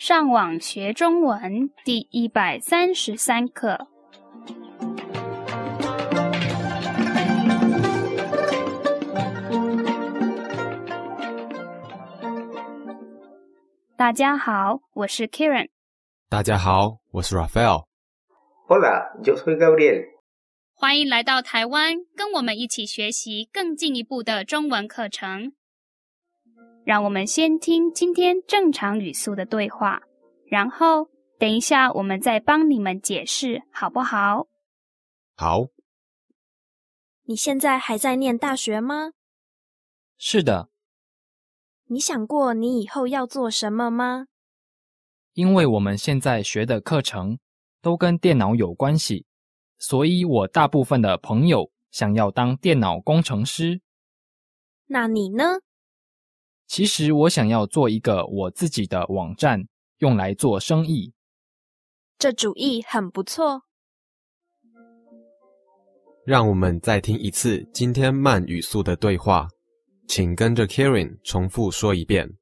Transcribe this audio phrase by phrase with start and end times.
[0.00, 3.86] 上网学中文第一百三十三课。
[13.94, 15.68] 大家好，我是 Karen。
[16.30, 17.84] 大家好，我是 Raphael。
[18.68, 20.06] Hola, yo soy Gabriel。
[20.72, 25.52] 欢迎来到台湾，跟我们一起学习更进一步的中文课程。
[26.84, 30.00] 让我们先听今天正常语速的对话，
[30.46, 34.46] 然后等一下我们再帮你们解释，好不好？
[35.36, 35.66] 好。
[37.24, 39.12] 你现在还在念大学吗？
[40.18, 40.68] 是的。
[41.86, 44.26] 你想过你以后要做什么吗？
[45.34, 47.38] 因为我们现在学的课程
[47.80, 49.26] 都跟电脑有关系。
[49.78, 53.80] 所以，我大部分的朋友想要当电脑工程师。
[54.86, 55.60] 那你呢？
[56.70, 59.66] 其实我想要做一个我自己的网站，
[59.98, 61.12] 用来做生意。
[62.16, 63.64] 这主意很不错。
[66.24, 69.48] 让我们再听一次今天慢语速的对话，
[70.06, 72.38] 请跟着 Karen 重复说一遍。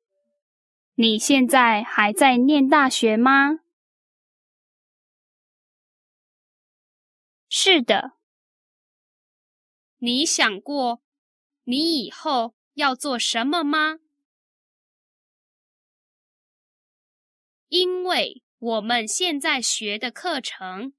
[0.97, 3.61] 你现在还在念大学吗？
[7.49, 8.13] 是的，
[9.97, 11.01] 你想过
[11.65, 14.01] 你以后要做什么吗？
[17.69, 20.95] 因为我们现在学的课程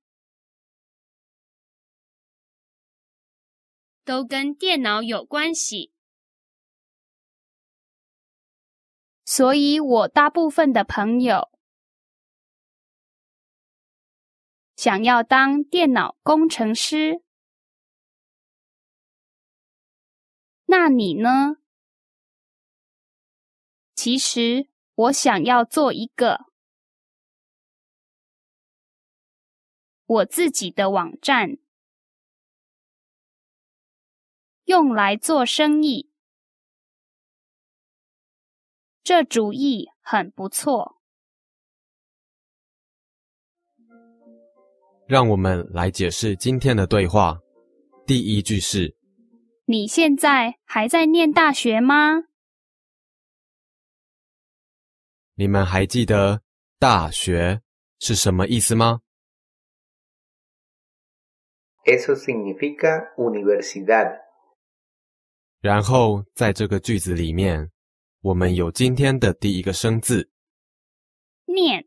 [4.04, 5.92] 都跟电脑有关系，
[9.26, 11.52] 所以我大部分的朋友。
[14.76, 17.22] 想要当电脑工程师，
[20.66, 21.58] 那你呢？
[23.94, 26.49] 其实我想要做一个
[30.10, 31.60] 我自己的网站，
[34.64, 36.10] 用来做生意。
[39.04, 41.00] 这主意很不错。
[45.08, 47.40] 让我们来解释今天的对话。
[48.08, 48.98] 第一句是：
[49.66, 52.24] 你现在还在念大学吗？
[55.36, 56.42] 你们还记得
[56.80, 57.62] “大学”
[58.02, 59.02] 是什么意思吗
[61.85, 64.21] ？Eso significa universidad。
[65.61, 67.71] 然后在这个句子里面，
[68.21, 70.31] 我们有今天的第一个生字“
[71.47, 71.87] 念”。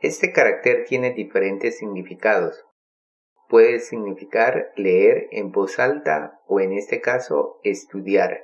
[0.00, 2.54] Este carácter tiene diferentes significados.
[3.50, 8.38] Puede significar leer en voz alta o en este caso estudiar.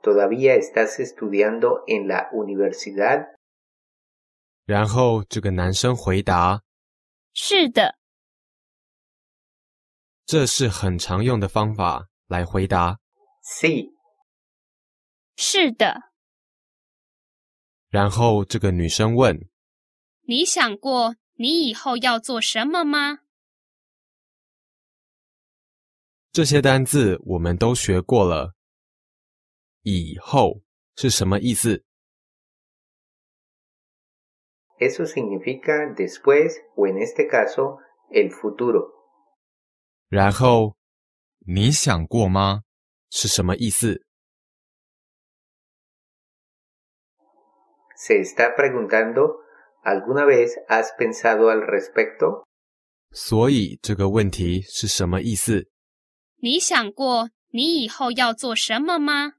[0.00, 3.26] ¿Todavía estás estudiando en la universidad?
[4.64, 6.62] 然后这个男生回答
[7.34, 7.96] ：“是的。”
[10.24, 12.98] 这是很常用的方法来回答。
[13.42, 13.92] C，
[15.36, 16.10] 是的。
[17.88, 19.48] 然后这个女生问
[20.28, 23.20] ：“你想过你以后要做什么吗？”
[26.30, 28.57] 这些单字我们都学过了。
[29.96, 30.60] 以后
[30.96, 31.82] 是什么意思
[34.78, 37.78] ？Eso significa después o en este caso
[38.10, 38.92] el futuro。
[40.08, 40.76] 然后
[41.46, 42.64] 你想过吗？
[43.10, 44.04] 是什么意思
[47.96, 49.40] ？Se está preguntando
[49.82, 52.44] alguna vez has pensado al respecto？
[53.10, 55.70] 所以这个问题是什么意思？
[56.36, 59.37] 你想过你以后要做什么吗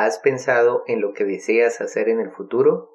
[0.00, 2.88] ？¿Has pensado en lo que deseas hacer en el futuro？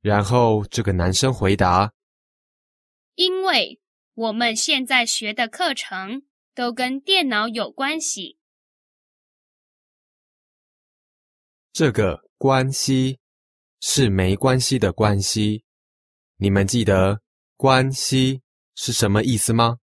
[0.00, 1.92] 然后这个男生回答：
[3.14, 3.80] 因为。
[4.18, 8.36] 我们现在学的课程都跟电脑有关系。
[11.72, 13.20] 这个关系
[13.78, 15.64] 是没关系的关系。
[16.38, 17.22] 你们记得
[17.56, 18.42] 关系
[18.74, 19.78] 是什么意思吗？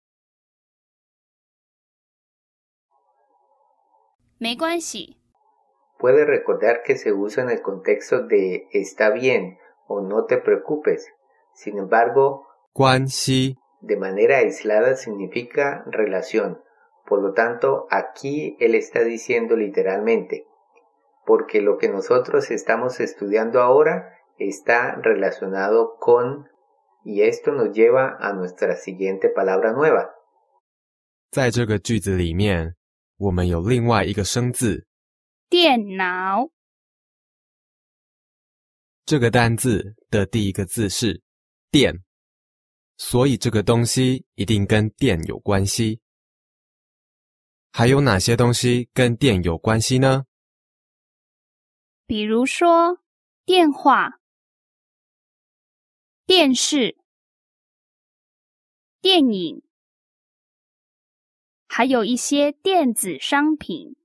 [4.38, 5.18] 没关系。
[6.01, 11.07] Puede recordar que se usa en el contexto de está bien o no te preocupes.
[11.55, 13.57] Sin embargo，关系。
[13.81, 16.61] de manera aislada significa relación.
[17.07, 20.47] Por lo tanto, aquí él está diciendo literalmente,
[21.25, 26.49] porque lo que nosotros estamos estudiando ahora está relacionado con
[27.09, 30.11] Y esto nos lleva a nuestra siguiente palabra nueva.
[31.31, 32.75] 在这个句子里面，
[33.19, 34.87] 我们有另外一个生字，
[35.52, 36.50] 电脑，
[39.04, 41.22] 这个单字的第一个字是
[41.70, 41.94] “电”，
[42.96, 46.00] 所以这个东西一定跟电有关系。
[47.74, 50.24] 还有哪些东西跟电有关系呢？
[52.06, 53.02] 比如说
[53.44, 54.22] 电话、
[56.26, 56.98] 电视、
[59.02, 59.62] 电影，
[61.68, 63.98] 还有一些电子商品。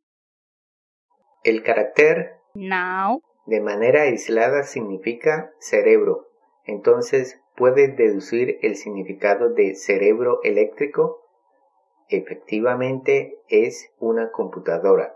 [1.45, 6.27] El carácter 脑 de manera aislada significa cerebro.
[6.65, 11.27] Entonces, ¿puedes deducir el significado de cerebro eléctrico?
[12.07, 15.15] Efectivamente, es una computadora.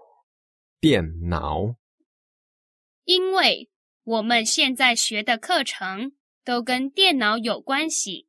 [0.79, 1.75] 电脑。
[3.05, 3.69] 因为
[4.03, 6.13] 我们现在学的课程
[6.43, 8.27] 都跟电脑有关系，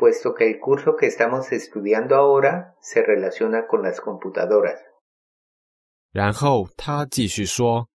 [0.00, 4.80] Puesto que el curso que estamos estudiando ahora se relaciona con las computadoras.
[6.12, 7.88] 然后他继续说，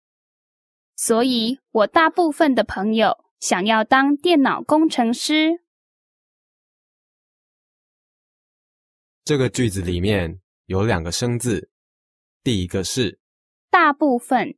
[0.97, 5.61] 所以我大部分的朋友想要当电脑工程师。
[9.23, 11.69] 这个句子里面有两个生字，
[12.43, 13.17] 第一个是
[13.71, 14.55] 大部分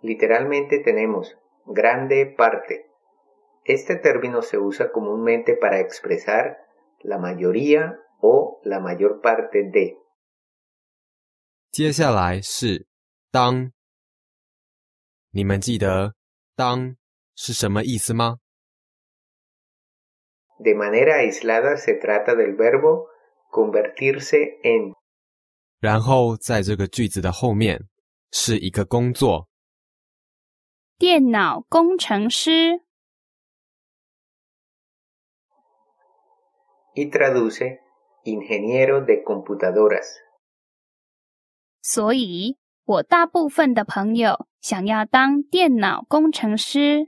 [0.00, 1.34] Literalmente tenemos
[1.66, 2.86] grande parte.
[3.65, 6.57] Este término se usa comúnmente para expresar
[7.03, 9.97] la mayoría o la mayor parte de.
[11.71, 12.87] 接下来是
[13.31, 13.71] 当。
[15.33, 16.15] 你们记得
[16.55, 16.97] 当
[17.35, 18.39] 是什么意思吗？
[20.59, 23.07] De manera aislada se trata del verbo
[23.49, 24.93] convertirse en
[25.79, 27.87] 然后在这个句子的后面
[28.31, 29.47] 是一个工作，
[30.97, 32.81] 电脑工程师，
[36.95, 37.79] y traduce
[38.23, 40.17] ingeniero de computadoras.
[41.81, 47.07] 所以我大部分的朋友想要当电脑工程师。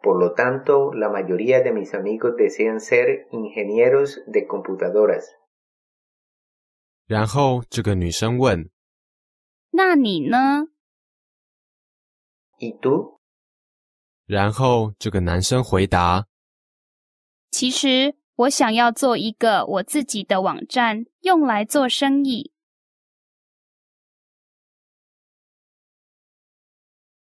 [0.00, 5.24] Por lo tanto, la mayoría de mis amigos desean ser ingenieros de computadoras.
[7.06, 8.70] 然后这个女生问
[9.70, 10.68] 那你呢？
[12.58, 13.18] ¿Y tú?
[14.26, 16.26] 然后这个男生回答
[17.53, 22.51] 其实我想要做一个我自己的网站，用来做生意。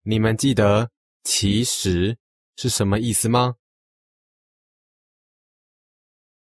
[0.02, 0.90] 你们记得
[1.24, 2.18] “其实”
[2.54, 3.56] 是什么意思吗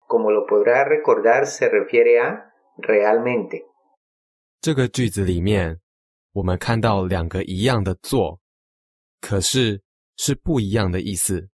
[0.08, 3.66] ？Como lo podrás recordar, se refiere a realmente.
[4.62, 5.80] 这个句子里面，
[6.32, 8.42] 我们看到两个一样的“做”，
[9.22, 9.84] 可是
[10.18, 11.52] 是不一样的意思。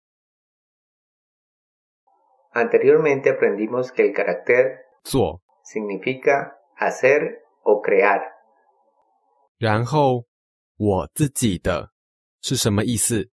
[2.54, 8.22] Anteriormente aprendimos que el carácter 做，significa hacer o crear.
[9.58, 10.26] 然后
[10.76, 11.94] 我自己的
[12.42, 13.30] 是什么意思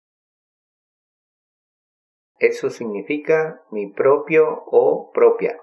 [2.39, 5.55] ？Eso significa mi propio o propia.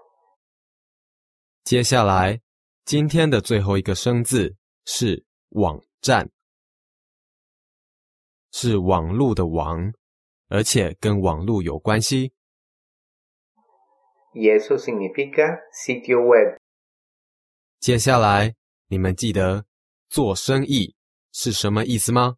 [1.65, 2.41] 接下来，
[2.87, 4.57] 今天的最后一个生字
[4.87, 6.31] 是网站，
[8.51, 9.93] 是网络的网，
[10.49, 12.33] 而且跟网络有关系。
[14.34, 16.58] Y eso significa sitio web.
[17.80, 18.56] 接下来，
[18.88, 19.66] 你们记得
[20.10, 20.96] 做生意
[21.32, 22.38] 是什么意思吗？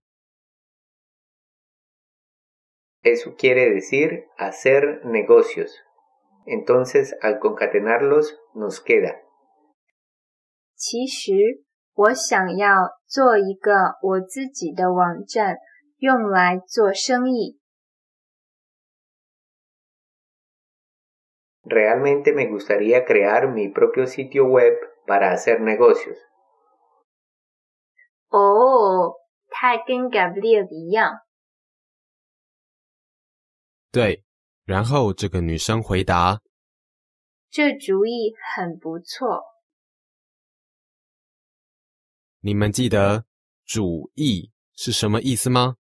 [3.01, 5.71] Eso quiere decir hacer negocios.
[6.45, 9.15] Entonces, al concatenarlos, nos queda
[10.75, 15.57] 其实我想要做一个我自己的网站，
[15.97, 17.59] 用来做生意。
[21.64, 24.74] Realmente me gustaría crear mi propio sitio web
[25.06, 26.18] para hacer negocios.
[28.28, 29.14] 哦，
[29.48, 31.20] 它跟 Gabriel 一样。
[33.90, 34.24] 对。
[34.64, 36.40] 然后这个女生回答
[37.50, 39.44] 这主意很不错。
[42.40, 43.26] ：“你们记得
[43.66, 45.76] ‘主意’是什么意思吗？”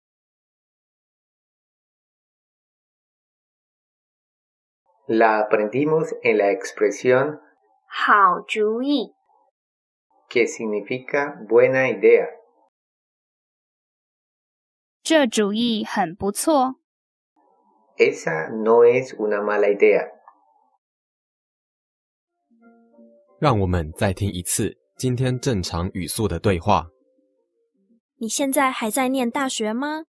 [5.10, 7.40] La aprendimos en la expresión
[7.86, 9.14] 好主意，
[10.28, 12.28] que significa buena idea.
[15.02, 16.80] 这主意很不错。
[17.96, 20.10] Esa no es una mala idea.
[23.38, 26.88] 让我们再听一次今天正常语速的对话。
[28.16, 30.06] 你现在还在念大学吗？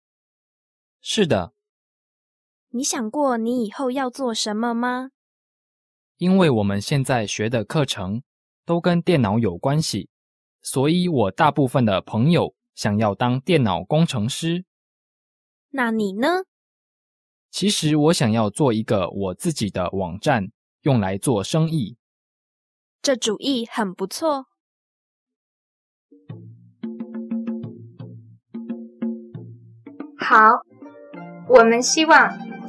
[1.01, 1.53] 是的，
[2.74, 5.10] 你想过你以后要做什么吗？
[6.16, 8.22] 因为我们现在学的课程
[8.64, 10.08] 都跟电脑有关系，
[10.62, 14.64] 所以我大部分的朋友想要当电脑工程师。
[15.68, 16.44] 那你呢？
[17.50, 20.50] 其实我想要做一个我自己的网站，
[20.80, 21.98] 用来做生意。
[23.02, 24.46] 这主意很不错。
[30.16, 30.62] 好，
[31.48, 32.51] 我们希望